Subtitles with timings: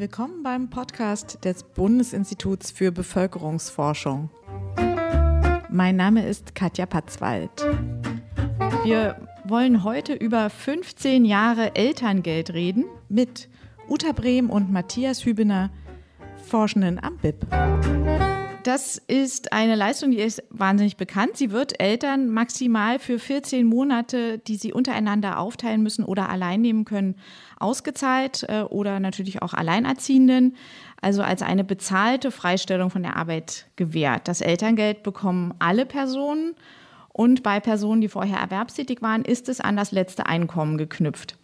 [0.00, 4.30] willkommen beim Podcast des Bundesinstituts für Bevölkerungsforschung.
[5.68, 7.50] Mein Name ist Katja Patzwald.
[8.82, 13.50] Wir wollen heute über 15 Jahre Elterngeld reden mit
[13.90, 15.68] Uta Brehm und Matthias Hübener,
[16.48, 17.46] Forschenden am BIP.
[18.62, 21.38] Das ist eine Leistung, die ist wahnsinnig bekannt.
[21.38, 26.84] Sie wird Eltern maximal für 14 Monate, die sie untereinander aufteilen müssen oder allein nehmen
[26.84, 27.16] können,
[27.58, 30.56] ausgezahlt äh, oder natürlich auch Alleinerziehenden,
[31.00, 34.28] also als eine bezahlte Freistellung von der Arbeit gewährt.
[34.28, 36.54] Das Elterngeld bekommen alle Personen
[37.14, 41.38] und bei Personen, die vorher erwerbstätig waren, ist es an das letzte Einkommen geknüpft.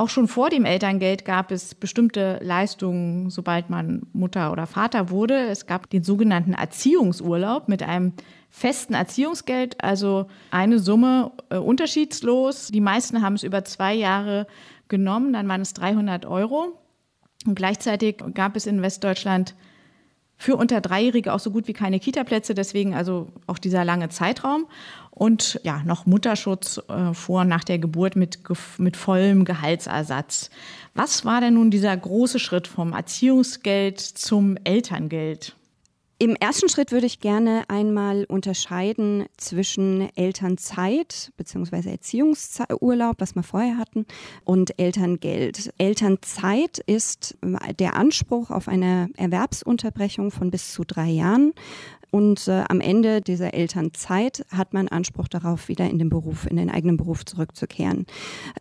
[0.00, 5.34] Auch schon vor dem Elterngeld gab es bestimmte Leistungen, sobald man Mutter oder Vater wurde.
[5.48, 8.14] Es gab den sogenannten Erziehungsurlaub mit einem
[8.48, 12.68] festen Erziehungsgeld, also eine Summe äh, unterschiedslos.
[12.68, 14.46] Die meisten haben es über zwei Jahre
[14.88, 16.78] genommen, dann waren es 300 Euro.
[17.44, 19.54] Und gleichzeitig gab es in Westdeutschland
[20.40, 24.66] für unter Dreijährige auch so gut wie keine Kita-Plätze, deswegen also auch dieser lange Zeitraum.
[25.10, 28.38] Und ja, noch Mutterschutz äh, vor nach der Geburt mit,
[28.78, 30.48] mit vollem Gehaltsersatz.
[30.94, 35.56] Was war denn nun dieser große Schritt vom Erziehungsgeld zum Elterngeld?
[36.22, 41.92] Im ersten Schritt würde ich gerne einmal unterscheiden zwischen Elternzeit bzw.
[41.92, 44.04] Erziehungsurlaub, was wir vorher hatten,
[44.44, 45.72] und Elterngeld.
[45.78, 47.38] Elternzeit ist
[47.78, 51.54] der Anspruch auf eine Erwerbsunterbrechung von bis zu drei Jahren
[52.10, 56.56] und äh, am Ende dieser Elternzeit hat man Anspruch darauf, wieder in den Beruf, in
[56.56, 58.06] den eigenen Beruf zurückzukehren.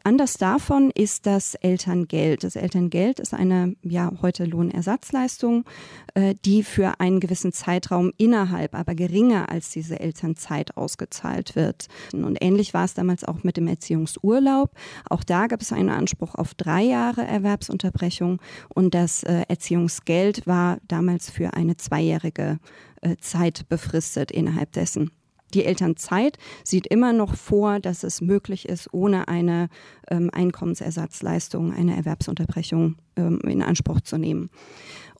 [0.03, 2.43] Anders davon ist das Elterngeld.
[2.43, 5.65] Das Elterngeld ist eine, ja, heute Lohnersatzleistung,
[6.13, 11.87] äh, die für einen gewissen Zeitraum innerhalb, aber geringer als diese Elternzeit ausgezahlt wird.
[12.13, 14.71] Und ähnlich war es damals auch mit dem Erziehungsurlaub.
[15.09, 18.39] Auch da gab es einen Anspruch auf drei Jahre Erwerbsunterbrechung
[18.73, 22.57] und das äh, Erziehungsgeld war damals für eine zweijährige äh,
[23.19, 25.11] Zeit befristet innerhalb dessen.
[25.53, 29.69] Die Elternzeit sieht immer noch vor, dass es möglich ist, ohne eine
[30.09, 34.49] ähm, Einkommensersatzleistung, eine Erwerbsunterbrechung ähm, in Anspruch zu nehmen.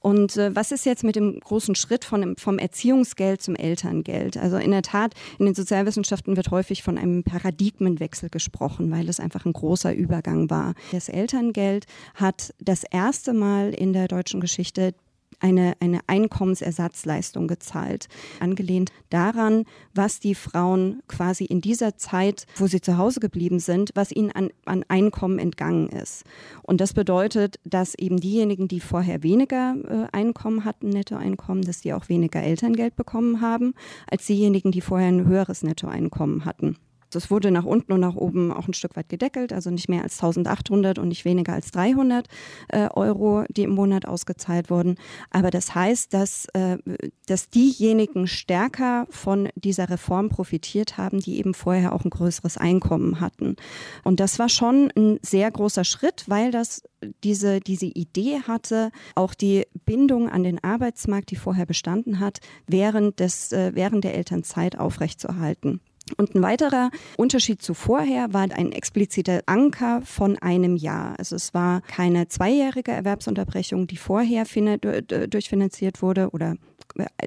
[0.02, 4.38] Und äh, was ist jetzt mit dem großen Schritt von, vom Erziehungsgeld zum Elterngeld?
[4.38, 9.20] Also in der Tat, in den Sozialwissenschaften wird häufig von einem Paradigmenwechsel gesprochen, weil es
[9.20, 10.74] einfach ein großer Übergang war.
[10.92, 14.94] Das Elterngeld hat das erste Mal in der deutschen Geschichte
[15.40, 18.08] eine, eine Einkommensersatzleistung gezahlt,
[18.40, 23.92] angelehnt daran, was die Frauen quasi in dieser Zeit, wo sie zu Hause geblieben sind,
[23.96, 26.24] was ihnen an, an Einkommen entgangen ist.
[26.64, 31.94] Und das bedeutet, dass eben diejenigen, die vorher weniger äh, Einkommen hatten, Nettoeinkommen, dass die
[31.94, 33.74] auch weniger Elterngeld bekommen haben,
[34.10, 36.78] als diejenigen, die vorher ein höheres Nettoeinkommen hatten.
[37.09, 40.03] Das wurde nach unten und nach oben auch ein Stück weit gedeckelt, also nicht mehr
[40.03, 42.28] als 1800 und nicht weniger als 300
[42.70, 44.96] äh, Euro, die im Monat ausgezahlt wurden.
[45.31, 46.78] Aber das heißt, dass, äh,
[47.25, 53.20] dass diejenigen stärker von dieser Reform profitiert haben, die eben vorher auch ein größeres Einkommen
[53.20, 53.56] hatten.
[54.03, 56.84] Und das war schon ein sehr großer Schritt, weil das
[57.24, 63.20] diese, diese Idee hatte, auch die Bindung an den Arbeitsmarkt, die vorher bestanden hat, während,
[63.20, 65.81] des, äh, während der Elternzeit aufrechtzuerhalten.
[66.18, 71.16] Und ein weiterer Unterschied zu vorher war ein expliziter Anker von einem Jahr.
[71.18, 76.56] Also es war keine zweijährige Erwerbsunterbrechung, die vorher durchfinanziert wurde oder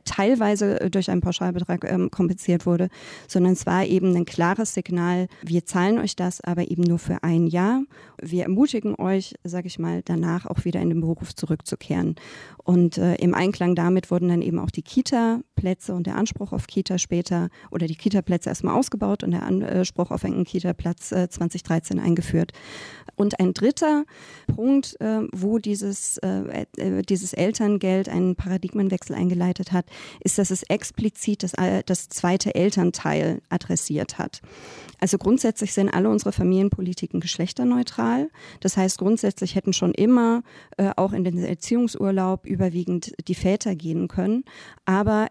[0.04, 2.88] teilweise äh, durch einen Pauschalbetrag ähm, kompensiert wurde,
[3.28, 7.22] sondern es war eben ein klares Signal, wir zahlen euch das, aber eben nur für
[7.22, 7.82] ein Jahr.
[8.20, 12.16] Wir ermutigen euch, sage ich mal, danach auch wieder in den Beruf zurückzukehren.
[12.64, 16.66] Und äh, im Einklang damit wurden dann eben auch die Kita-Plätze und der Anspruch auf
[16.66, 21.98] Kita später oder die Kita-Plätze erstmal ausgebaut und der Anspruch auf einen Kita-Platz äh, 2013
[21.98, 22.52] eingeführt.
[23.16, 24.04] Und ein dritter
[24.46, 29.86] Punkt, äh, wo dieses, äh, äh, dieses Elterngeld einen Paradigmenwechsel eingeleitet hat,
[30.20, 34.40] ist, dass es explizit das, äh, das zweite Elternteil adressiert hat.
[34.98, 38.30] Also grundsätzlich sind alle unsere Familienpolitiken geschlechterneutral.
[38.60, 40.42] Das heißt, grundsätzlich hätten schon immer
[40.78, 44.44] äh, auch in den Erziehungsurlaub überwiegend die Väter gehen können.
[44.84, 45.28] Aber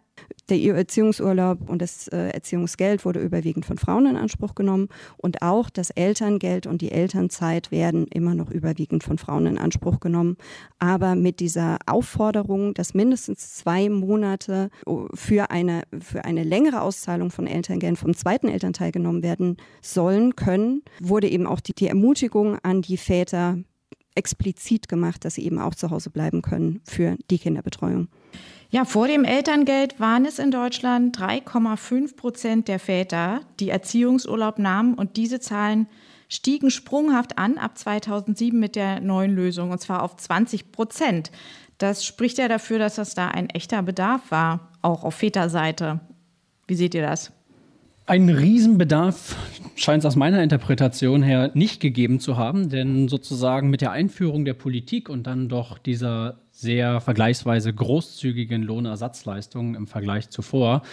[0.50, 5.70] der Erziehungsurlaub und das äh, Erziehungsgeld wurde überwiegend von Frauen in Anspruch genommen und auch
[5.70, 10.38] das Elterngeld und die Elternzeit werden immer noch überwiegend von Frauen in Anspruch genommen.
[10.80, 17.32] Aber mit dieser Aufforderung, dass mindestens zwei Monate oh, für eine, für eine längere Auszahlung
[17.32, 22.58] von Elterngeld vom zweiten Elternteil genommen werden sollen, können, wurde eben auch die, die Ermutigung
[22.64, 23.58] an die Väter
[24.16, 28.10] explizit gemacht, dass sie eben auch zu Hause bleiben können für die Kinderbetreuung.
[28.74, 34.94] Ja, vor dem Elterngeld waren es in Deutschland 3,5 Prozent der Väter, die Erziehungsurlaub nahmen
[34.94, 35.88] und diese Zahlen
[36.30, 41.32] stiegen sprunghaft an ab 2007 mit der neuen Lösung, und zwar auf 20 Prozent.
[41.80, 46.00] Das spricht ja dafür, dass das da ein echter Bedarf war, auch auf Väterseite.
[46.66, 47.34] Wie seht ihr das?
[48.06, 49.36] Ein Riesenbedarf
[49.76, 54.46] scheint es aus meiner Interpretation her nicht gegeben zu haben, denn sozusagen mit der Einführung
[54.46, 60.84] der Politik und dann doch dieser sehr vergleichsweise großzügigen Lohnersatzleistungen im Vergleich zuvor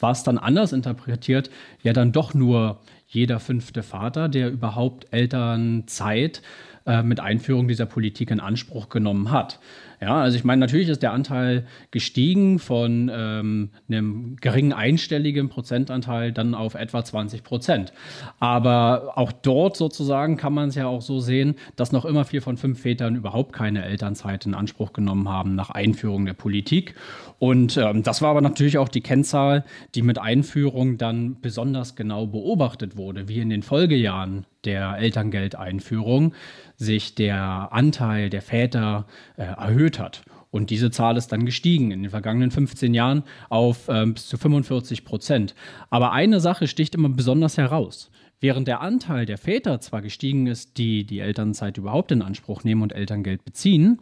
[0.00, 1.50] war es dann anders interpretiert,
[1.82, 6.42] ja dann doch nur jeder fünfte Vater, der überhaupt Elternzeit
[6.84, 9.60] äh, mit Einführung dieser Politik in Anspruch genommen hat.
[10.00, 16.32] Ja, also ich meine, natürlich ist der Anteil gestiegen von ähm, einem geringen einstelligen Prozentanteil
[16.32, 17.92] dann auf etwa 20 Prozent.
[18.40, 22.42] Aber auch dort sozusagen kann man es ja auch so sehen, dass noch immer vier
[22.42, 26.94] von fünf Vätern überhaupt keine Elternzeit in Anspruch genommen haben nach Einführung der Politik.
[27.38, 29.64] Und ähm, das war aber natürlich auch die Kennzahl,
[29.94, 36.32] die mit Einführung dann besonders genau beobachtet wurde, wie in den Folgejahren der Elterngeldeinführung
[36.76, 39.06] sich der Anteil der Väter
[39.36, 40.22] äh, erhöht hat.
[40.50, 44.36] Und diese Zahl ist dann gestiegen in den vergangenen 15 Jahren auf ähm, bis zu
[44.36, 45.54] 45 Prozent.
[45.90, 48.10] Aber eine Sache sticht immer besonders heraus.
[48.40, 52.82] Während der Anteil der Väter zwar gestiegen ist, die die Elternzeit überhaupt in Anspruch nehmen
[52.82, 54.00] und Elterngeld beziehen,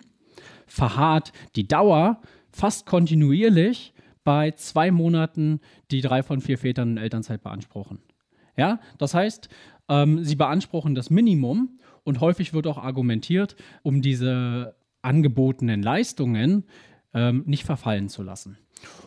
[0.66, 2.20] verharrt die Dauer
[2.50, 3.94] fast kontinuierlich
[4.24, 7.98] bei zwei Monaten, die drei von vier Vätern in Elternzeit beanspruchen.
[8.56, 9.48] Ja, das heißt,
[9.88, 16.64] ähm, sie beanspruchen das Minimum und häufig wird auch argumentiert, um diese angebotenen Leistungen
[17.14, 18.58] ähm, nicht verfallen zu lassen.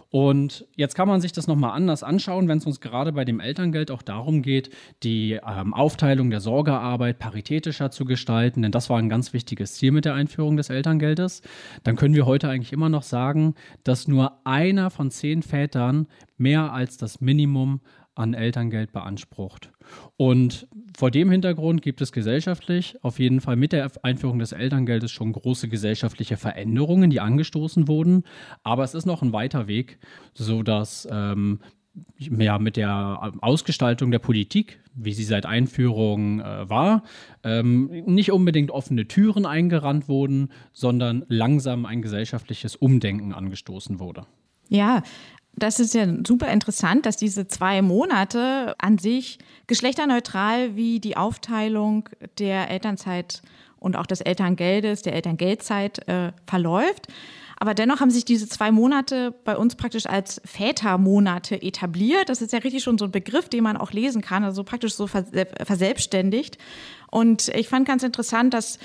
[0.09, 3.41] Und jetzt kann man sich das nochmal anders anschauen, wenn es uns gerade bei dem
[3.41, 4.69] Elterngeld auch darum geht,
[5.03, 9.91] die ähm, Aufteilung der Sorgearbeit paritätischer zu gestalten, denn das war ein ganz wichtiges Ziel
[9.91, 11.41] mit der Einführung des Elterngeldes.
[11.83, 16.07] Dann können wir heute eigentlich immer noch sagen, dass nur einer von zehn Vätern
[16.37, 17.81] mehr als das Minimum
[18.15, 19.71] an Elterngeld beansprucht.
[20.17, 20.67] Und
[20.97, 25.33] vor dem Hintergrund gibt es gesellschaftlich auf jeden Fall mit der Einführung des Elterngeldes schon
[25.33, 28.23] große gesellschaftliche Veränderungen, die angestoßen wurden.
[28.63, 29.99] Aber es ist noch ein weiter Weg,
[30.33, 31.59] sodass ähm,
[32.17, 37.03] ja, mit der Ausgestaltung der Politik, wie sie seit Einführung äh, war,
[37.43, 44.25] ähm, nicht unbedingt offene Türen eingerannt wurden, sondern langsam ein gesellschaftliches Umdenken angestoßen wurde.
[44.69, 45.03] Ja,
[45.57, 52.09] das ist ja super interessant, dass diese zwei Monate an sich geschlechterneutral wie die Aufteilung
[52.39, 53.41] der Elternzeit
[53.79, 57.07] und auch des Elterngeldes, der Elterngeldzeit äh, verläuft.
[57.57, 62.27] Aber dennoch haben sich diese zwei Monate bei uns praktisch als Vätermonate etabliert.
[62.27, 64.93] Das ist ja richtig schon so ein Begriff, den man auch lesen kann, also praktisch
[64.93, 66.57] so verselbstständigt.
[67.11, 68.77] Und ich fand ganz interessant, dass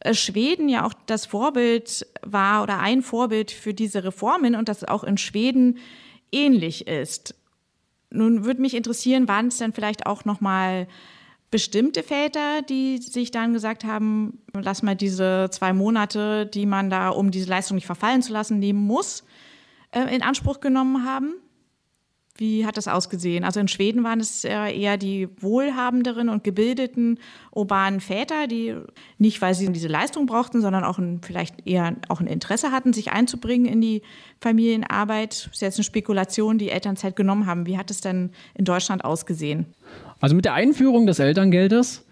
[0.00, 4.84] äh, Schweden ja auch das Vorbild war oder ein Vorbild für diese Reformen und dass
[4.84, 5.78] auch in Schweden
[6.34, 7.34] ähnlich ist.
[8.10, 10.86] Nun würde mich interessieren, waren es dann vielleicht auch noch mal
[11.50, 17.10] bestimmte Väter, die sich dann gesagt haben, lass mal diese zwei Monate, die man da,
[17.10, 19.24] um diese Leistung nicht verfallen zu lassen, nehmen muss,
[19.92, 21.34] äh, in Anspruch genommen haben?
[22.36, 23.44] Wie hat das ausgesehen?
[23.44, 27.20] Also in Schweden waren es eher die wohlhabenderen und gebildeten
[27.52, 28.74] urbanen Väter, die
[29.18, 32.92] nicht, weil sie diese Leistung brauchten, sondern auch ein, vielleicht eher auch ein Interesse hatten,
[32.92, 34.02] sich einzubringen in die
[34.40, 35.46] Familienarbeit.
[35.46, 37.66] Das ist jetzt eine Spekulation, die Elternzeit genommen haben.
[37.66, 39.66] Wie hat es denn in Deutschland ausgesehen?
[40.20, 42.04] Also mit der Einführung des Elterngeldes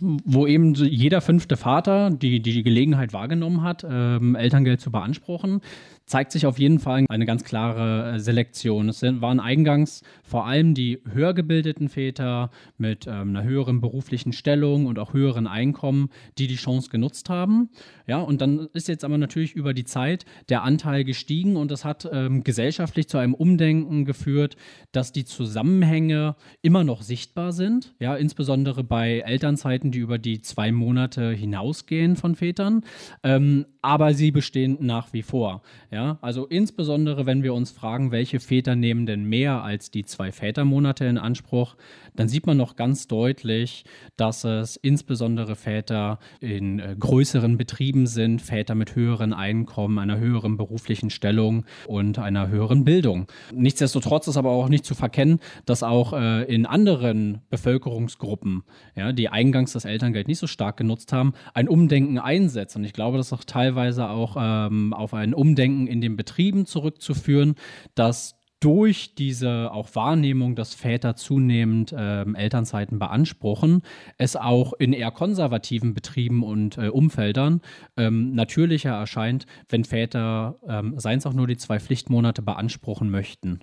[0.00, 5.62] wo eben jeder fünfte Vater die, die Gelegenheit wahrgenommen hat, ähm, Elterngeld zu beanspruchen,
[6.08, 8.88] zeigt sich auf jeden Fall eine ganz klare äh, Selektion.
[8.88, 14.86] Es waren eingangs vor allem die höher gebildeten Väter mit ähm, einer höheren beruflichen Stellung
[14.86, 17.68] und auch höheren Einkommen, die die Chance genutzt haben.
[18.06, 21.84] Ja, und dann ist jetzt aber natürlich über die Zeit der Anteil gestiegen und das
[21.84, 24.56] hat ähm, gesellschaftlich zu einem Umdenken geführt,
[24.92, 27.94] dass die Zusammenhänge immer noch sichtbar sind.
[28.00, 32.82] Ja, insbesondere bei Elternzeiten, die über die zwei Monate hinausgehen von Vätern.
[33.22, 35.62] Ähm, aber sie bestehen nach wie vor.
[35.90, 40.32] Ja, also insbesondere, wenn wir uns fragen, welche Väter nehmen denn mehr als die zwei
[40.32, 41.76] Vätermonate in Anspruch,
[42.18, 43.84] dann sieht man noch ganz deutlich,
[44.16, 50.56] dass es insbesondere Väter in äh, größeren Betrieben sind, Väter mit höheren Einkommen, einer höheren
[50.56, 53.28] beruflichen Stellung und einer höheren Bildung.
[53.54, 58.64] Nichtsdestotrotz ist aber auch nicht zu verkennen, dass auch äh, in anderen Bevölkerungsgruppen,
[58.96, 62.74] ja, die eingangs das Elterngeld nicht so stark genutzt haben, ein Umdenken einsetzt.
[62.74, 66.66] Und ich glaube, das ist auch teilweise auch ähm, auf ein Umdenken in den Betrieben
[66.66, 67.54] zurückzuführen,
[67.94, 73.82] dass durch diese auch Wahrnehmung, dass Väter zunehmend ähm, Elternzeiten beanspruchen,
[74.16, 77.60] es auch in eher konservativen Betrieben und äh, Umfeldern
[77.96, 83.60] ähm, natürlicher erscheint, wenn Väter, ähm, seien es auch nur die zwei Pflichtmonate, beanspruchen möchten.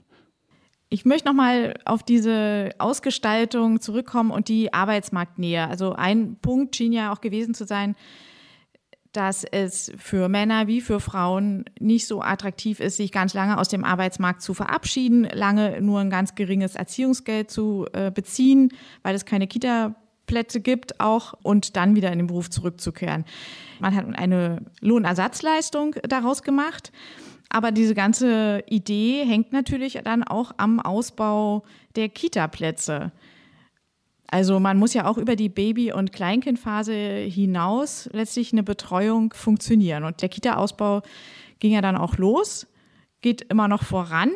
[0.89, 5.67] Ich möchte nochmal auf diese Ausgestaltung zurückkommen und die Arbeitsmarktnähe.
[5.67, 7.95] Also ein Punkt schien ja auch gewesen zu sein,
[9.15, 13.69] dass es für Männer wie für Frauen nicht so attraktiv ist, sich ganz lange aus
[13.69, 18.71] dem Arbeitsmarkt zu verabschieden, lange nur ein ganz geringes Erziehungsgeld zu äh, beziehen,
[19.03, 23.25] weil es keine Kita-Plätze gibt auch und dann wieder in den Beruf zurückzukehren.
[23.79, 26.91] Man hat eine Lohnersatzleistung daraus gemacht.
[27.49, 31.63] Aber diese ganze Idee hängt natürlich dann auch am Ausbau
[31.95, 33.11] der Kita-Plätze.
[34.27, 40.03] Also man muss ja auch über die Baby- und Kleinkindphase hinaus letztlich eine Betreuung funktionieren.
[40.03, 41.01] Und der Kita-Ausbau
[41.59, 42.67] ging ja dann auch los,
[43.21, 44.31] geht immer noch voran.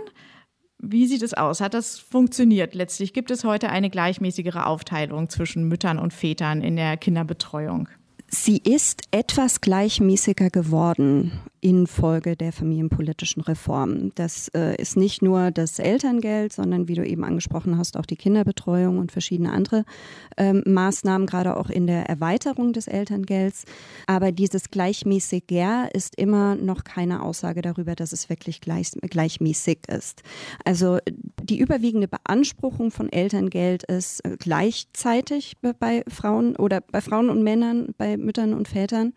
[0.78, 1.60] Wie sieht es aus?
[1.60, 3.14] Hat das funktioniert letztlich?
[3.14, 7.90] Gibt es heute eine gleichmäßigere Aufteilung zwischen Müttern und Vätern in der Kinderbetreuung?
[8.32, 11.32] Sie ist etwas gleichmäßiger geworden
[11.62, 14.12] infolge der familienpolitischen Reformen.
[14.16, 18.16] Das äh, ist nicht nur das Elterngeld, sondern wie du eben angesprochen hast, auch die
[18.16, 19.84] Kinderbetreuung und verschiedene andere
[20.38, 23.66] ähm, Maßnahmen, gerade auch in der Erweiterung des Elterngelds.
[24.08, 30.24] Aber dieses gleichmäßiger ist immer noch keine Aussage darüber, dass es wirklich gleich, gleichmäßig ist.
[30.64, 31.00] Also
[31.44, 37.90] die überwiegende Beanspruchung von Elterngeld ist äh, gleichzeitig bei Frauen oder bei Frauen und Männern,
[37.98, 39.14] bei Müttern und Vätern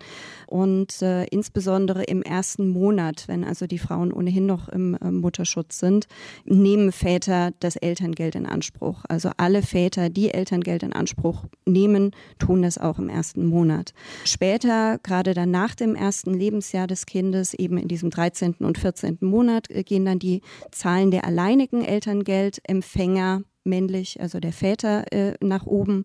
[0.47, 5.79] und äh, insbesondere im ersten Monat, wenn also die Frauen ohnehin noch im äh, Mutterschutz
[5.79, 6.07] sind,
[6.45, 9.05] nehmen Väter das Elterngeld in Anspruch.
[9.09, 13.93] Also alle Väter, die Elterngeld in Anspruch nehmen, tun das auch im ersten Monat.
[14.25, 18.57] Später, gerade dann nach dem ersten Lebensjahr des Kindes, eben in diesem 13.
[18.61, 19.19] und 14.
[19.21, 25.67] Monat, äh, gehen dann die Zahlen der alleinigen Elterngeldempfänger männlich, also der Väter, äh, nach
[25.67, 26.05] oben.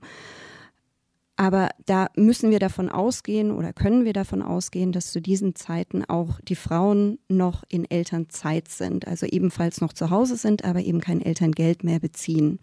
[1.38, 6.04] Aber da müssen wir davon ausgehen oder können wir davon ausgehen, dass zu diesen Zeiten
[6.04, 11.00] auch die Frauen noch in Elternzeit sind, also ebenfalls noch zu Hause sind, aber eben
[11.00, 12.60] kein Elterngeld mehr beziehen.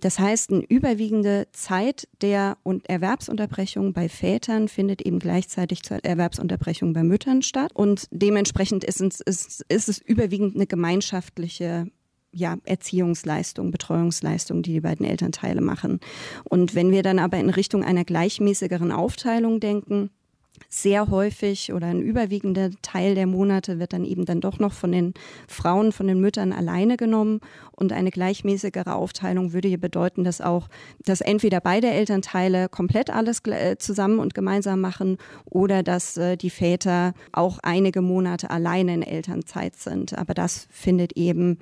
[0.00, 7.04] Das heißt, eine überwiegende Zeit der Erwerbsunterbrechung bei Vätern findet eben gleichzeitig zur Erwerbsunterbrechung bei
[7.04, 7.70] Müttern statt.
[7.72, 11.86] Und dementsprechend ist es, ist, ist es überwiegend eine gemeinschaftliche
[12.32, 16.00] ja, Erziehungsleistung, Betreuungsleistung, die die beiden Elternteile machen.
[16.44, 20.10] Und wenn wir dann aber in Richtung einer gleichmäßigeren Aufteilung denken,
[20.68, 24.92] sehr häufig oder ein überwiegender Teil der Monate wird dann eben dann doch noch von
[24.92, 25.14] den
[25.46, 27.40] Frauen, von den Müttern alleine genommen.
[27.72, 30.68] Und eine gleichmäßigere Aufteilung würde hier bedeuten, dass auch,
[31.04, 36.50] dass entweder beide Elternteile komplett alles äh, zusammen und gemeinsam machen oder dass äh, die
[36.50, 40.18] Väter auch einige Monate alleine in Elternzeit sind.
[40.18, 41.58] Aber das findet eben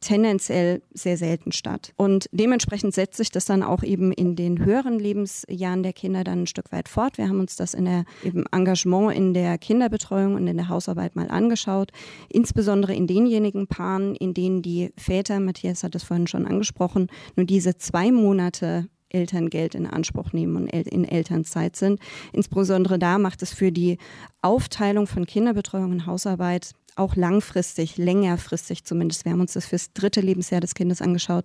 [0.00, 1.92] tendenziell sehr selten statt.
[1.96, 6.42] Und dementsprechend setzt sich das dann auch eben in den höheren Lebensjahren der Kinder dann
[6.42, 7.18] ein Stück weit fort.
[7.18, 11.16] Wir haben uns das in der eben Engagement in der Kinderbetreuung und in der Hausarbeit
[11.16, 11.90] mal angeschaut,
[12.28, 17.46] insbesondere in denjenigen Paaren, in denen die Väter, Matthias hat es vorhin schon angesprochen, nur
[17.46, 22.00] diese zwei Monate Elterngeld in Anspruch nehmen und in Elternzeit sind.
[22.32, 23.98] Insbesondere da macht es für die
[24.42, 30.20] Aufteilung von Kinderbetreuung und Hausarbeit auch langfristig, längerfristig zumindest, wir haben uns das fürs dritte
[30.20, 31.44] Lebensjahr des Kindes angeschaut,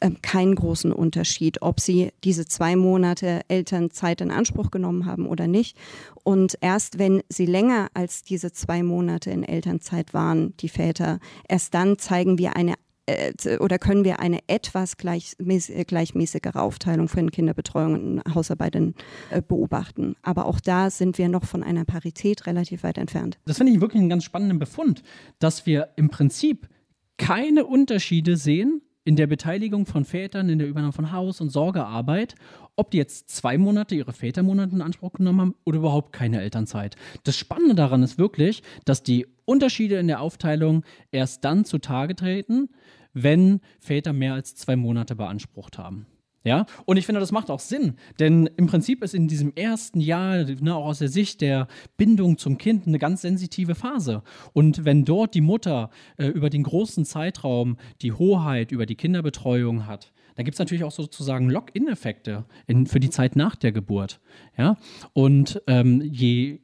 [0.00, 5.46] äh, keinen großen Unterschied, ob sie diese zwei Monate Elternzeit in Anspruch genommen haben oder
[5.46, 5.76] nicht.
[6.22, 11.18] Und erst wenn sie länger als diese zwei Monate in Elternzeit waren, die Väter,
[11.48, 12.74] erst dann zeigen wir eine
[13.60, 20.16] oder können wir eine etwas gleichmäß gleichmäßigere Aufteilung für Kinderbetreuung und Hausarbeit äh, beobachten.
[20.22, 23.38] Aber auch da sind wir noch von einer Parität relativ weit entfernt.
[23.44, 25.02] Das finde ich wirklich einen ganz spannenden Befund,
[25.38, 26.68] dass wir im Prinzip
[27.16, 32.34] keine Unterschiede sehen in der Beteiligung von Vätern in der Übernahme von Haus- und Sorgearbeit,
[32.76, 36.96] ob die jetzt zwei Monate ihre Vätermonate in Anspruch genommen haben oder überhaupt keine Elternzeit.
[37.22, 42.70] Das Spannende daran ist wirklich, dass die Unterschiede in der Aufteilung erst dann zutage treten,
[43.12, 46.06] wenn Väter mehr als zwei Monate beansprucht haben.
[46.44, 49.98] Ja, und ich finde, das macht auch Sinn, denn im Prinzip ist in diesem ersten
[49.98, 54.22] Jahr, ne, auch aus der Sicht der Bindung zum Kind, eine ganz sensitive Phase.
[54.52, 59.86] Und wenn dort die Mutter äh, über den großen Zeitraum die Hoheit über die Kinderbetreuung
[59.86, 62.44] hat, dann gibt es natürlich auch sozusagen Lock-in-Effekte
[62.86, 64.20] für die Zeit nach der Geburt.
[64.58, 64.76] Ja,
[65.12, 66.58] und ähm, je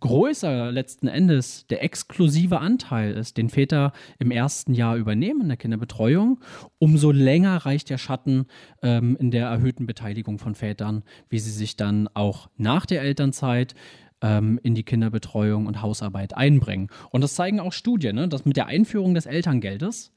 [0.00, 5.56] größer letzten Endes der exklusive Anteil ist, den Väter im ersten Jahr übernehmen in der
[5.56, 6.40] Kinderbetreuung,
[6.78, 8.46] umso länger reicht der Schatten
[8.82, 13.74] ähm, in der erhöhten Beteiligung von Vätern, wie sie sich dann auch nach der Elternzeit
[14.22, 16.88] ähm, in die Kinderbetreuung und Hausarbeit einbringen.
[17.10, 20.12] Und das zeigen auch Studien, ne, dass mit der Einführung des Elterngeldes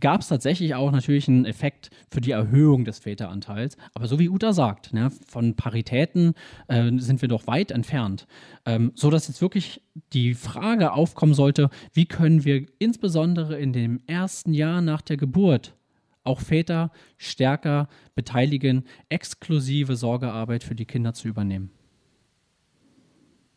[0.00, 3.76] gab es tatsächlich auch natürlich einen Effekt für die Erhöhung des Väteranteils.
[3.92, 6.34] Aber so wie Uta sagt, ne, von Paritäten
[6.68, 8.26] äh, sind wir doch weit entfernt.
[8.64, 14.00] Ähm, so dass jetzt wirklich die Frage aufkommen sollte, wie können wir insbesondere in dem
[14.06, 15.76] ersten Jahr nach der Geburt
[16.24, 21.70] auch Väter stärker beteiligen, exklusive Sorgearbeit für die Kinder zu übernehmen.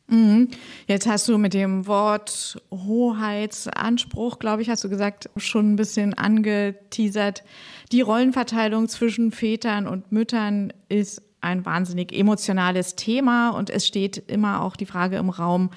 [0.09, 0.49] Mhm.
[0.87, 6.13] Jetzt hast du mit dem Wort Hoheitsanspruch, glaube ich, hast du gesagt, schon ein bisschen
[6.13, 7.43] angeteasert.
[7.91, 14.61] Die Rollenverteilung zwischen Vätern und Müttern ist ein wahnsinnig emotionales Thema und es steht immer
[14.61, 15.69] auch die Frage im Raum,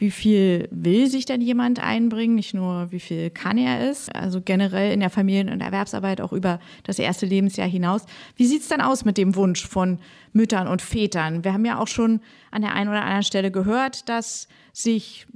[0.00, 4.40] wie viel will sich denn jemand einbringen, nicht nur wie viel kann er es, also
[4.40, 8.06] generell in der Familien- und Erwerbsarbeit auch über das erste Lebensjahr hinaus.
[8.34, 9.98] Wie sieht es dann aus mit dem Wunsch von
[10.32, 11.44] Müttern und Vätern?
[11.44, 15.26] Wir haben ja auch schon an der einen oder anderen Stelle gehört, dass sich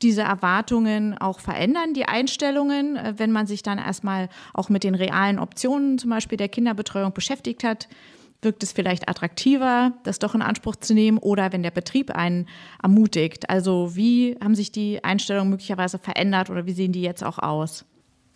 [0.00, 4.94] diese Erwartungen auch verändern, die Einstellungen, äh, wenn man sich dann erstmal auch mit den
[4.94, 7.88] realen Optionen zum Beispiel der Kinderbetreuung beschäftigt hat
[8.42, 12.46] wirkt es vielleicht attraktiver, das doch in Anspruch zu nehmen oder wenn der Betrieb einen
[12.82, 13.50] ermutigt.
[13.50, 17.84] Also wie haben sich die Einstellungen möglicherweise verändert oder wie sehen die jetzt auch aus?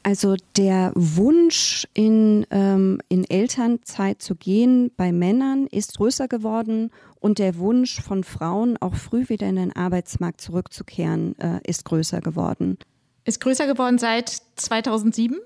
[0.04, 6.90] Also der Wunsch, in, ähm, in Elternzeit zu gehen bei Männern ist größer geworden
[7.20, 12.20] und der Wunsch von Frauen, auch früh wieder in den Arbeitsmarkt zurückzukehren, äh, ist größer
[12.20, 12.78] geworden.
[13.24, 15.38] Ist größer geworden seit 2007?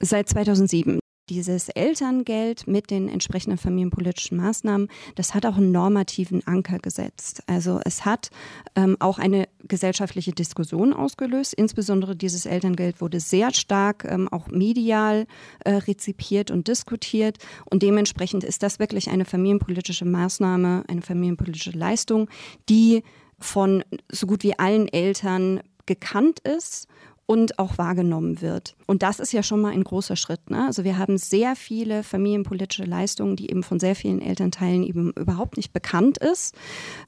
[0.00, 0.99] Seit 2007
[1.30, 7.44] dieses Elterngeld mit den entsprechenden familienpolitischen Maßnahmen, das hat auch einen normativen Anker gesetzt.
[7.46, 8.30] Also es hat
[8.74, 11.54] ähm, auch eine gesellschaftliche Diskussion ausgelöst.
[11.54, 15.26] Insbesondere dieses Elterngeld wurde sehr stark ähm, auch medial
[15.64, 17.38] äh, rezipiert und diskutiert.
[17.64, 22.28] Und dementsprechend ist das wirklich eine familienpolitische Maßnahme, eine familienpolitische Leistung,
[22.68, 23.04] die
[23.38, 26.88] von so gut wie allen Eltern gekannt ist
[27.30, 28.74] und auch wahrgenommen wird.
[28.90, 30.50] Und das ist ja schon mal ein großer Schritt.
[30.50, 30.66] Ne?
[30.66, 35.58] Also wir haben sehr viele familienpolitische Leistungen, die eben von sehr vielen Elternteilen eben überhaupt
[35.58, 36.56] nicht bekannt ist.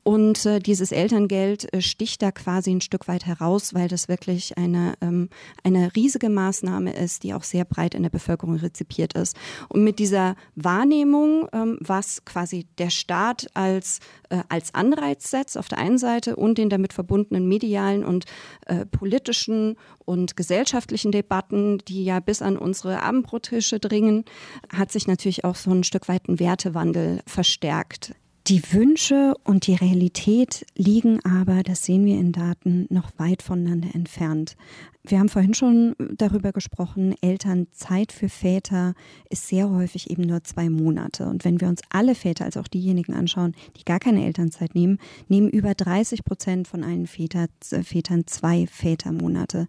[0.04, 4.56] Und äh, dieses Elterngeld äh, sticht da quasi ein Stück weit heraus, weil das wirklich
[4.56, 5.28] eine, ähm,
[5.64, 9.36] eine riesige Maßnahme ist, die auch sehr breit in der Bevölkerung rezipiert ist.
[9.68, 13.98] Und mit dieser Wahrnehmung, ähm, was quasi der Staat als,
[14.30, 18.26] äh, als Anreiz setzt auf der einen Seite und den damit verbundenen medialen und
[18.66, 24.24] äh, politischen und gesellschaftlichen Debatten, die ja bis an unsere Abendbrottische dringen,
[24.72, 28.14] hat sich natürlich auch so ein Stück weit ein Wertewandel verstärkt.
[28.48, 33.94] Die Wünsche und die Realität liegen aber, das sehen wir in Daten, noch weit voneinander
[33.94, 34.56] entfernt.
[35.04, 38.94] Wir haben vorhin schon darüber gesprochen, Elternzeit für Väter
[39.30, 41.26] ist sehr häufig eben nur zwei Monate.
[41.26, 44.98] Und wenn wir uns alle Väter, also auch diejenigen anschauen, die gar keine Elternzeit nehmen,
[45.28, 49.66] nehmen über 30 Prozent von allen Väter, Vätern zwei Vätermonate.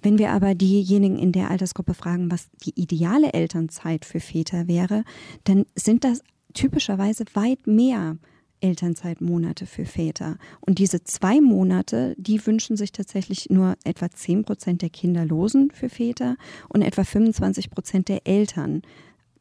[0.00, 5.04] Wenn wir aber diejenigen in der Altersgruppe fragen, was die ideale Elternzeit für Väter wäre,
[5.44, 6.22] dann sind das
[6.52, 8.16] typischerweise weit mehr
[8.62, 10.36] Elternzeitmonate für Väter.
[10.60, 15.88] Und diese zwei Monate, die wünschen sich tatsächlich nur etwa 10 Prozent der Kinderlosen für
[15.88, 16.36] Väter
[16.68, 18.82] und etwa 25 Prozent der Eltern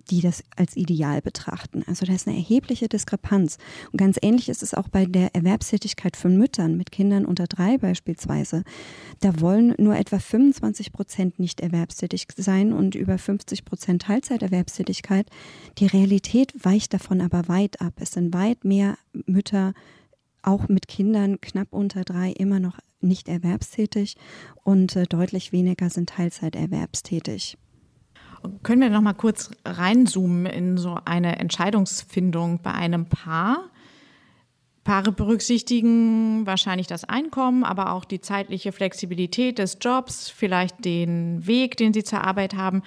[0.10, 1.84] die das als ideal betrachten.
[1.88, 3.58] Also da ist eine erhebliche Diskrepanz.
[3.92, 7.78] Und ganz ähnlich ist es auch bei der Erwerbstätigkeit von Müttern mit Kindern unter drei
[7.78, 8.64] beispielsweise.
[9.20, 15.28] Da wollen nur etwa 25 Prozent nicht erwerbstätig sein und über 50 Prozent Teilzeiterwerbstätigkeit.
[15.78, 17.94] Die Realität weicht davon aber weit ab.
[17.98, 19.74] Es sind weit mehr Mütter,
[20.44, 24.16] auch mit Kindern knapp unter drei, immer noch nicht erwerbstätig
[24.64, 27.58] und äh, deutlich weniger sind Teilzeiterwerbstätig.
[28.64, 33.70] Können wir noch mal kurz reinzoomen in so eine Entscheidungsfindung bei einem Paar?
[34.84, 41.78] Paare berücksichtigen wahrscheinlich das Einkommen, aber auch die zeitliche Flexibilität des Jobs, vielleicht den Weg,
[41.78, 42.82] den sie zur Arbeit haben.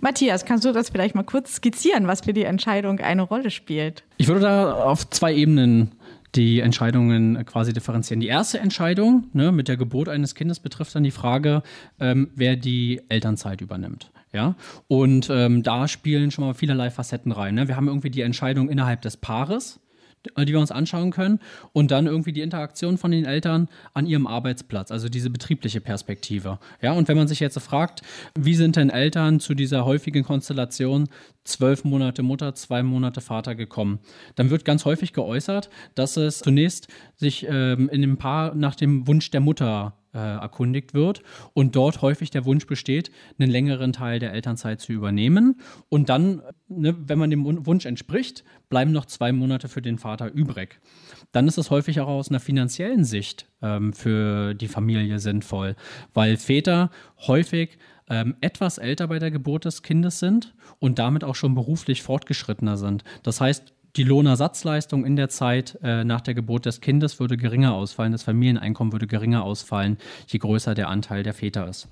[0.00, 4.04] Matthias, kannst du das vielleicht mal kurz skizzieren, was für die Entscheidung eine Rolle spielt?
[4.16, 5.92] Ich würde da auf zwei Ebenen
[6.34, 8.20] die Entscheidungen quasi differenzieren.
[8.20, 11.62] Die erste Entscheidung ne, mit der Geburt eines Kindes betrifft dann die Frage,
[11.98, 14.10] ähm, wer die Elternzeit übernimmt.
[14.32, 14.54] Ja,
[14.86, 17.56] und ähm, da spielen schon mal vielerlei Facetten rein.
[17.56, 17.66] Ne?
[17.66, 19.80] Wir haben irgendwie die Entscheidung innerhalb des Paares,
[20.38, 21.40] die wir uns anschauen können,
[21.72, 26.58] und dann irgendwie die Interaktion von den Eltern an ihrem Arbeitsplatz, also diese betriebliche Perspektive.
[26.82, 28.02] Ja, und wenn man sich jetzt fragt,
[28.38, 31.08] wie sind denn Eltern zu dieser häufigen Konstellation
[31.44, 33.98] zwölf Monate Mutter, zwei Monate Vater gekommen,
[34.36, 39.06] dann wird ganz häufig geäußert, dass es zunächst sich ähm, in dem Paar nach dem
[39.06, 44.18] Wunsch der Mutter äh, erkundigt wird und dort häufig der Wunsch besteht, einen längeren Teil
[44.18, 45.60] der Elternzeit zu übernehmen.
[45.88, 50.32] Und dann, ne, wenn man dem Wunsch entspricht, bleiben noch zwei Monate für den Vater
[50.32, 50.80] übrig.
[51.32, 55.76] Dann ist es häufig auch aus einer finanziellen Sicht ähm, für die Familie sinnvoll,
[56.14, 56.90] weil Väter
[57.26, 62.02] häufig ähm, etwas älter bei der Geburt des Kindes sind und damit auch schon beruflich
[62.02, 63.04] fortgeschrittener sind.
[63.22, 67.74] Das heißt, die Lohnersatzleistung in der Zeit äh, nach der Geburt des Kindes würde geringer
[67.74, 71.88] ausfallen, das Familieneinkommen würde geringer ausfallen, je größer der Anteil der Väter ist.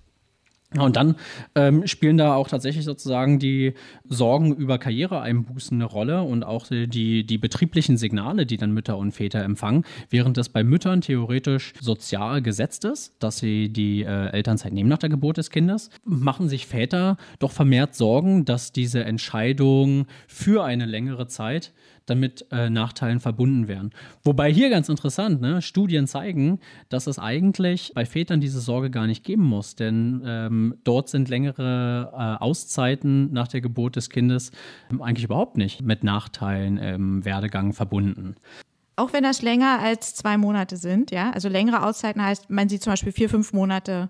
[0.76, 1.16] Und dann
[1.54, 3.72] ähm, spielen da auch tatsächlich sozusagen die
[4.06, 9.12] Sorgen über Karriereeinbußen eine Rolle und auch die, die betrieblichen Signale, die dann Mütter und
[9.12, 14.74] Väter empfangen, während das bei Müttern theoretisch sozial gesetzt ist, dass sie die äh, Elternzeit
[14.74, 20.06] nehmen nach der Geburt des Kindes, machen sich Väter doch vermehrt Sorgen, dass diese Entscheidung
[20.26, 21.72] für eine längere Zeit
[22.08, 23.90] dann mit äh, Nachteilen verbunden wären.
[24.22, 29.06] Wobei hier ganz interessant, ne, Studien zeigen, dass es eigentlich bei Vätern diese Sorge gar
[29.06, 34.50] nicht geben muss, denn ähm, dort sind längere äh, Auszeiten nach der Geburt des Kindes
[34.90, 38.36] ähm, eigentlich überhaupt nicht mit Nachteilen im Werdegang verbunden.
[38.96, 42.80] Auch wenn das länger als zwei Monate sind, ja, also längere Auszeiten heißt, wenn sie
[42.80, 44.08] zum Beispiel vier, fünf Monate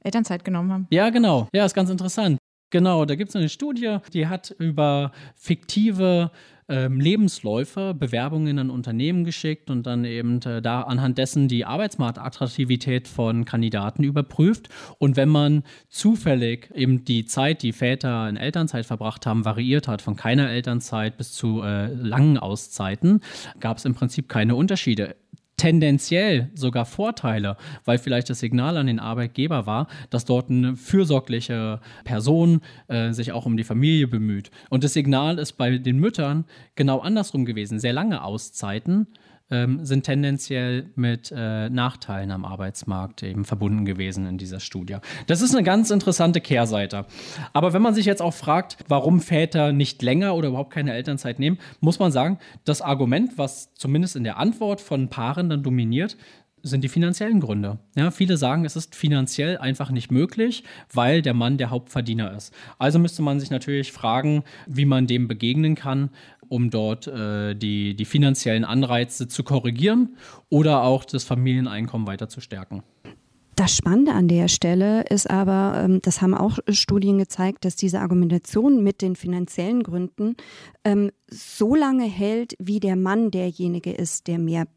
[0.00, 0.86] Elternzeit genommen haben.
[0.90, 1.48] Ja, genau.
[1.52, 2.38] Ja, ist ganz interessant.
[2.70, 6.30] Genau, da gibt es eine Studie, die hat über fiktive
[6.68, 13.08] ähm, Lebensläufe, Bewerbungen an Unternehmen geschickt und dann eben äh, da anhand dessen die Arbeitsmarktattraktivität
[13.08, 14.68] von Kandidaten überprüft.
[14.98, 20.02] Und wenn man zufällig eben die Zeit, die Väter in Elternzeit verbracht haben, variiert hat,
[20.02, 23.20] von keiner Elternzeit bis zu äh, langen Auszeiten,
[23.60, 25.16] gab es im Prinzip keine Unterschiede
[25.58, 31.80] tendenziell sogar Vorteile, weil vielleicht das Signal an den Arbeitgeber war, dass dort eine fürsorgliche
[32.04, 34.50] Person äh, sich auch um die Familie bemüht.
[34.70, 36.44] Und das Signal ist bei den Müttern
[36.76, 37.78] genau andersrum gewesen.
[37.78, 39.08] Sehr lange Auszeiten
[39.50, 44.96] ähm, sind tendenziell mit äh, Nachteilen am Arbeitsmarkt eben verbunden gewesen in dieser Studie.
[45.26, 47.06] Das ist eine ganz interessante Kehrseite.
[47.52, 51.38] Aber wenn man sich jetzt auch fragt, warum Väter nicht länger oder überhaupt keine Elternzeit
[51.38, 56.16] nehmen, muss man sagen, das Argument, was zumindest in der Antwort von Paaren dann dominiert,
[56.62, 57.78] sind die finanziellen Gründe.
[57.96, 62.52] Ja, viele sagen, es ist finanziell einfach nicht möglich, weil der Mann der Hauptverdiener ist.
[62.78, 66.10] Also müsste man sich natürlich fragen, wie man dem begegnen kann,
[66.48, 70.16] um dort äh, die, die finanziellen Anreize zu korrigieren
[70.48, 72.82] oder auch das Familieneinkommen weiter zu stärken.
[73.58, 77.98] Das Spannende an der Stelle ist aber, ähm, das haben auch Studien gezeigt, dass diese
[77.98, 80.36] Argumentation mit den finanziellen Gründen
[80.84, 84.68] ähm, so lange hält, wie der Mann derjenige ist, der mehr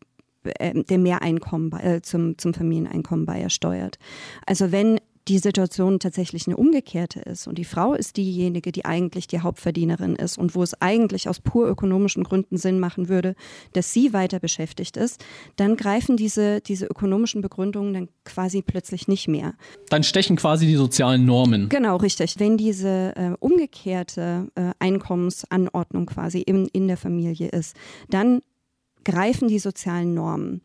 [0.44, 4.00] äh, der Mehreinkommen äh, zum, zum Familieneinkommen beisteuert.
[4.48, 9.28] Also wenn die Situation tatsächlich eine umgekehrte ist und die Frau ist diejenige, die eigentlich
[9.28, 13.36] die Hauptverdienerin ist und wo es eigentlich aus pur ökonomischen Gründen Sinn machen würde,
[13.74, 15.24] dass sie weiter beschäftigt ist,
[15.56, 19.54] dann greifen diese, diese ökonomischen Begründungen dann quasi plötzlich nicht mehr.
[19.90, 21.70] Dann stechen quasi die sozialen Normen.
[21.70, 22.40] Genau, richtig.
[22.40, 27.76] Wenn diese äh, umgekehrte äh, Einkommensanordnung quasi in, in der Familie ist,
[28.10, 28.42] dann
[29.04, 30.62] greifen die sozialen Normen.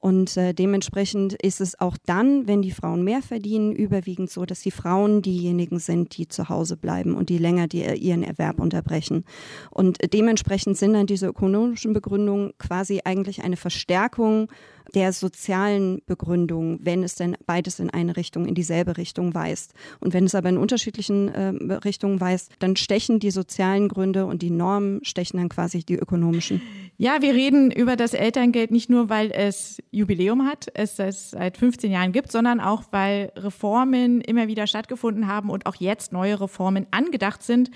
[0.00, 4.60] Und äh, dementsprechend ist es auch dann, wenn die Frauen mehr verdienen, überwiegend so, dass
[4.60, 8.60] die Frauen diejenigen sind, die zu Hause bleiben und die länger die, äh, ihren Erwerb
[8.60, 9.24] unterbrechen.
[9.70, 14.48] Und dementsprechend sind dann diese ökonomischen Begründungen quasi eigentlich eine Verstärkung
[14.94, 19.74] der sozialen Begründung, wenn es denn beides in eine Richtung, in dieselbe Richtung weist.
[20.00, 24.42] Und wenn es aber in unterschiedlichen äh, Richtungen weist, dann stechen die sozialen Gründe und
[24.42, 26.62] die Normen stechen dann quasi die ökonomischen.
[26.98, 31.56] Ja, wir reden über das Elterngeld nicht nur, weil es Jubiläum hat, es es seit
[31.56, 36.40] 15 Jahren gibt, sondern auch, weil Reformen immer wieder stattgefunden haben und auch jetzt neue
[36.40, 37.70] Reformen angedacht sind,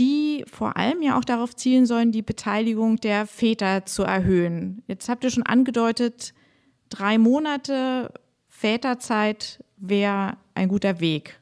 [0.00, 4.82] die vor allem ja auch darauf zielen sollen, die Beteiligung der Väter zu erhöhen.
[4.86, 6.32] Jetzt habt ihr schon angedeutet,
[6.88, 8.10] drei Monate
[8.48, 11.38] Väterzeit wäre ein guter Weg.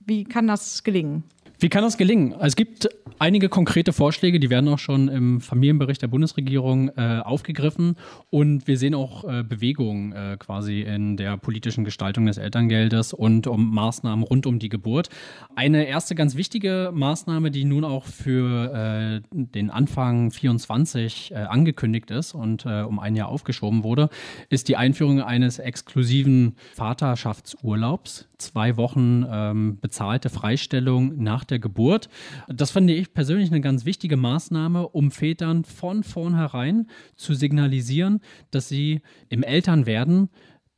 [0.00, 1.22] Wie kann das gelingen?
[1.62, 2.34] Wie kann das gelingen?
[2.40, 2.88] Es gibt
[3.20, 7.94] einige konkrete Vorschläge, die werden auch schon im Familienbericht der Bundesregierung äh, aufgegriffen.
[8.30, 13.46] Und wir sehen auch äh, Bewegungen äh, quasi in der politischen Gestaltung des Elterngeldes und
[13.46, 15.08] um Maßnahmen rund um die Geburt.
[15.54, 22.10] Eine erste ganz wichtige Maßnahme, die nun auch für äh, den Anfang 24 äh, angekündigt
[22.10, 24.08] ist und äh, um ein Jahr aufgeschoben wurde,
[24.48, 28.26] ist die Einführung eines exklusiven Vaterschaftsurlaubs.
[28.38, 32.08] Zwei Wochen ähm, bezahlte Freistellung nach der Geburt.
[32.48, 38.68] Das finde ich persönlich eine ganz wichtige Maßnahme, um Vätern von vornherein zu signalisieren, dass
[38.68, 40.28] sie im Elternwerden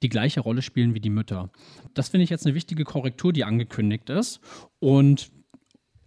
[0.03, 1.51] die gleiche Rolle spielen wie die Mütter.
[1.95, 4.41] Das finde ich jetzt eine wichtige Korrektur, die angekündigt ist
[4.79, 5.31] und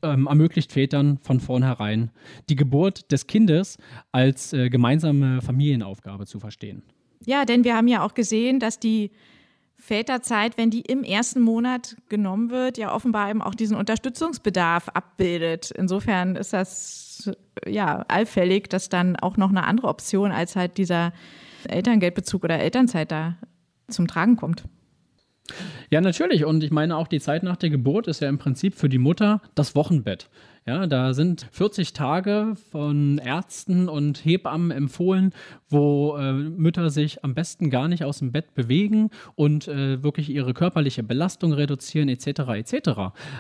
[0.03, 2.11] ähm, ermöglicht Vätern von vornherein
[2.49, 3.77] die Geburt des Kindes
[4.11, 6.83] als äh, gemeinsame Familienaufgabe zu verstehen.
[7.25, 9.11] Ja, denn wir haben ja auch gesehen, dass die
[9.79, 15.71] Väterzeit, wenn die im ersten Monat genommen wird, ja offenbar eben auch diesen Unterstützungsbedarf abbildet.
[15.71, 17.31] Insofern ist das
[17.65, 21.13] ja allfällig, dass dann auch noch eine andere Option als halt dieser
[21.67, 23.37] Elterngeldbezug oder Elternzeit da
[23.87, 24.63] zum Tragen kommt.
[25.89, 26.43] Ja, natürlich.
[26.43, 28.97] Und ich meine, auch die Zeit nach der Geburt ist ja im Prinzip für die
[28.97, 30.29] Mutter das Wochenbett.
[30.67, 35.31] Ja, da sind 40 Tage von Ärzten und Hebammen empfohlen,
[35.69, 40.29] wo äh, Mütter sich am besten gar nicht aus dem Bett bewegen und äh, wirklich
[40.29, 42.27] ihre körperliche Belastung reduzieren etc.
[42.55, 42.89] etc.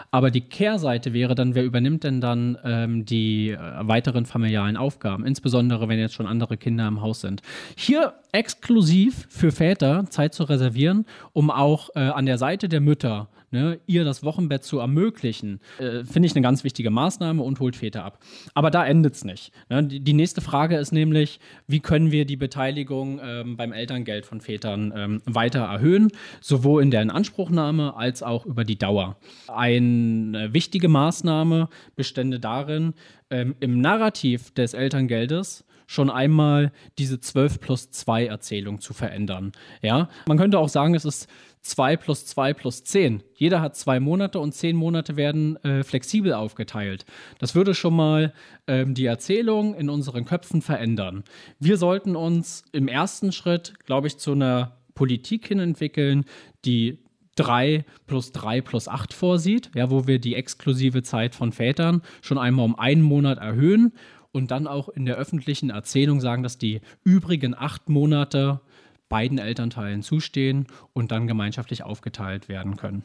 [0.09, 5.25] Aber die Kehrseite wäre dann, wer übernimmt denn dann ähm, die äh, weiteren familialen Aufgaben,
[5.25, 7.41] insbesondere wenn jetzt schon andere Kinder im Haus sind.
[7.75, 13.27] Hier exklusiv für Väter Zeit zu reservieren, um auch äh, an der Seite der Mütter
[13.51, 17.75] ne, ihr das Wochenbett zu ermöglichen, äh, finde ich eine ganz wichtige Maßnahme und holt
[17.75, 18.19] Väter ab.
[18.53, 19.51] Aber da endet es nicht.
[19.69, 19.83] Ne?
[19.83, 24.41] Die, die, nächste Frage ist nämlich, wie können wir die Beteiligung ähm, beim Elterngeld von
[24.41, 29.17] Vätern ähm, weiter erhöhen, sowohl in der Inanspruchnahme als auch über die Dauer.
[29.47, 32.93] Eine wichtige Maßnahme bestände darin,
[33.29, 39.53] ähm, im Narrativ des Elterngeldes schon einmal diese 12 plus 2 Erzählung zu verändern.
[39.81, 41.27] Ja, man könnte auch sagen, es ist
[41.61, 43.23] 2 plus 2 plus 10.
[43.35, 47.05] Jeder hat zwei Monate und zehn Monate werden äh, flexibel aufgeteilt.
[47.39, 48.33] Das würde schon mal
[48.67, 51.23] ähm, die Erzählung in unseren Köpfen verändern.
[51.59, 56.25] Wir sollten uns im ersten Schritt, glaube ich, zu einer Politik hin entwickeln,
[56.65, 56.99] die
[57.35, 62.37] 3 plus 3 plus 8 vorsieht, ja, wo wir die exklusive Zeit von Vätern schon
[62.37, 63.93] einmal um einen Monat erhöhen
[64.31, 68.61] und dann auch in der öffentlichen Erzählung sagen, dass die übrigen acht Monate
[69.09, 73.03] beiden Elternteilen zustehen und dann gemeinschaftlich aufgeteilt werden können.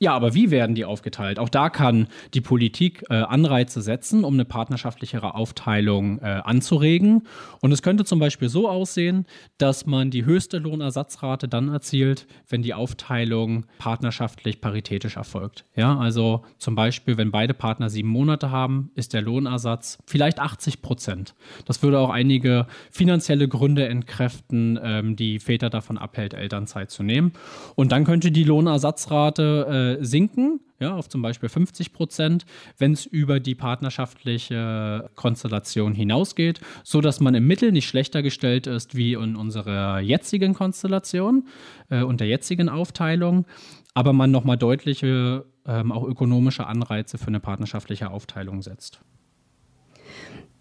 [0.00, 1.40] Ja, aber wie werden die aufgeteilt?
[1.40, 7.26] Auch da kann die Politik äh, Anreize setzen, um eine partnerschaftlichere Aufteilung äh, anzuregen.
[7.60, 9.26] Und es könnte zum Beispiel so aussehen,
[9.58, 15.64] dass man die höchste Lohnersatzrate dann erzielt, wenn die Aufteilung partnerschaftlich paritätisch erfolgt.
[15.74, 20.80] Ja, also zum Beispiel, wenn beide Partner sieben Monate haben, ist der Lohnersatz vielleicht 80
[20.80, 21.34] Prozent.
[21.66, 27.32] Das würde auch einige finanzielle Gründe entkräften, ähm, die Väter davon abhält, Elternzeit zu nehmen.
[27.74, 32.44] Und dann könnte die Lohnersatzrate äh, sinken, ja, auf zum Beispiel 50 Prozent,
[32.76, 38.94] wenn es über die partnerschaftliche Konstellation hinausgeht, sodass man im Mittel nicht schlechter gestellt ist
[38.94, 41.48] wie in unserer jetzigen Konstellation
[41.90, 43.46] äh, und der jetzigen Aufteilung,
[43.94, 49.00] aber man nochmal deutliche, ähm, auch ökonomische Anreize für eine partnerschaftliche Aufteilung setzt.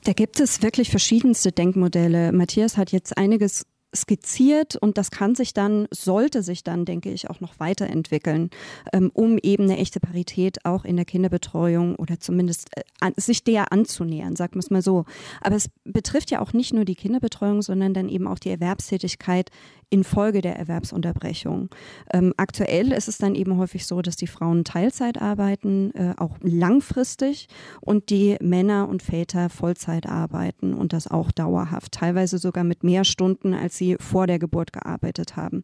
[0.04, 2.32] Da gibt es wirklich verschiedenste Denkmodelle.
[2.32, 3.66] Matthias hat jetzt einiges
[4.02, 8.50] skizziert und das kann sich dann, sollte sich dann, denke ich, auch noch weiterentwickeln,
[8.94, 13.44] ähm, um eben eine echte Parität auch in der Kinderbetreuung oder zumindest äh, an, sich
[13.44, 15.06] der anzunähern, sagen wir es mal so.
[15.42, 19.52] Aber es betrifft ja auch nicht nur die Kinderbetreuung, sondern dann eben auch die Erwerbstätigkeit
[19.90, 21.70] infolge der Erwerbsunterbrechung.
[22.12, 26.38] Ähm, aktuell ist es dann eben häufig so, dass die Frauen Teilzeit arbeiten, äh, auch
[26.42, 27.48] langfristig,
[27.80, 33.06] und die Männer und Väter Vollzeit arbeiten und das auch dauerhaft, teilweise sogar mit mehr
[33.06, 35.64] Stunden, als sie vor der Geburt gearbeitet haben.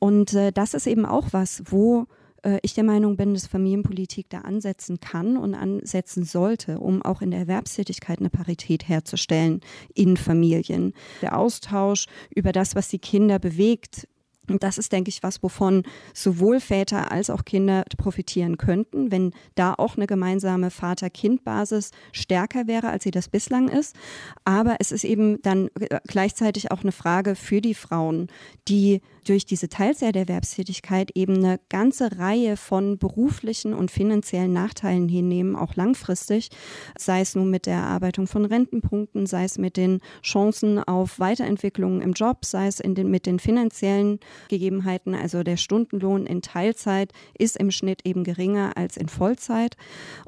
[0.00, 2.06] Und äh, das ist eben auch was, wo
[2.42, 7.20] äh, ich der Meinung bin, dass Familienpolitik da ansetzen kann und ansetzen sollte, um auch
[7.20, 9.60] in der Erwerbstätigkeit eine Parität herzustellen
[9.94, 10.94] in Familien.
[11.22, 14.08] Der Austausch über das, was die Kinder bewegt,
[14.50, 15.82] und das ist, denke ich, was, wovon
[16.14, 22.90] sowohl Väter als auch Kinder profitieren könnten, wenn da auch eine gemeinsame Vater-Kind-Basis stärker wäre,
[22.90, 23.96] als sie das bislang ist.
[24.44, 25.68] Aber es ist eben dann
[26.06, 28.28] gleichzeitig auch eine Frage für die Frauen,
[28.68, 35.74] die durch diese Teilzeiterwerbstätigkeit eben eine ganze Reihe von beruflichen und finanziellen Nachteilen hinnehmen, auch
[35.74, 36.50] langfristig,
[36.96, 42.02] sei es nun mit der Erarbeitung von Rentenpunkten, sei es mit den Chancen auf Weiterentwicklungen
[42.02, 45.14] im Job, sei es in den, mit den finanziellen Gegebenheiten.
[45.14, 49.76] Also der Stundenlohn in Teilzeit ist im Schnitt eben geringer als in Vollzeit.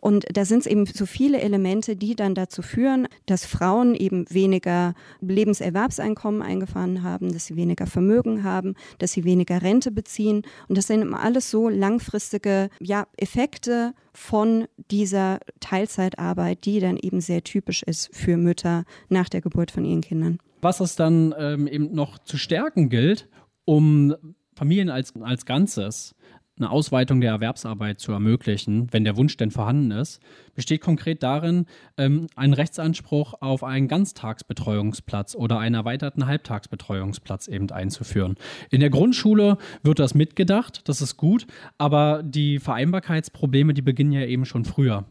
[0.00, 4.26] Und da sind es eben so viele Elemente, die dann dazu führen, dass Frauen eben
[4.30, 10.42] weniger Lebenserwerbseinkommen eingefahren haben, dass sie weniger Vermögen haben, dass sie weniger Rente beziehen.
[10.68, 17.44] Und das sind alles so langfristige ja, Effekte von dieser Teilzeitarbeit, die dann eben sehr
[17.44, 20.38] typisch ist für Mütter nach der Geburt von ihren Kindern.
[20.60, 23.28] Was es dann ähm, eben noch zu stärken gilt,
[23.68, 24.14] um
[24.54, 26.14] Familien als, als Ganzes
[26.56, 30.20] eine Ausweitung der Erwerbsarbeit zu ermöglichen, wenn der Wunsch denn vorhanden ist,
[30.54, 31.66] besteht konkret darin,
[31.98, 38.36] ähm, einen Rechtsanspruch auf einen Ganztagsbetreuungsplatz oder einen erweiterten Halbtagsbetreuungsplatz eben einzuführen.
[38.70, 44.22] In der Grundschule wird das mitgedacht, das ist gut, aber die Vereinbarkeitsprobleme, die beginnen ja
[44.22, 45.04] eben schon früher.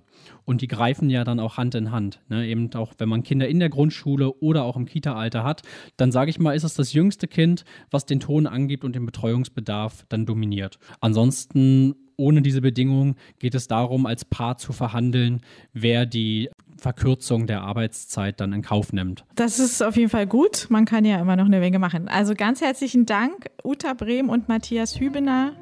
[0.46, 2.22] Und die greifen ja dann auch Hand in Hand.
[2.30, 2.48] Ne?
[2.48, 5.62] Eben auch, wenn man Kinder in der Grundschule oder auch im Kita-Alter hat,
[5.98, 9.06] dann sage ich mal, ist es das jüngste Kind, was den Ton angibt und den
[9.06, 10.80] Betreuungsbedarf dann dominiert.
[11.02, 15.41] Ansonsten ohne diese Bedingung geht es darum, als Paar zu verhandeln,
[15.73, 19.25] wer die Verkürzung der Arbeitszeit dann in Kauf nimmt.
[19.36, 20.67] Das ist auf jeden Fall gut.
[20.69, 22.08] Man kann ja immer noch eine Menge machen.
[22.08, 25.53] Also ganz herzlichen Dank, Uta Brehm und Matthias Hübener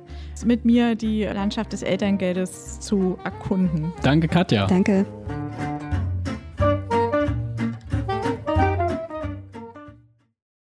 [0.45, 3.93] mit mir die Landschaft des Elterngeldes zu erkunden.
[4.01, 4.67] Danke, Katja.
[4.67, 5.05] Danke.